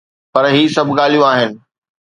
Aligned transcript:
پر 0.33 0.43
هي 0.55 0.63
سڀ 0.75 0.87
ڳالهيون 0.97 1.27
آهن. 1.31 1.51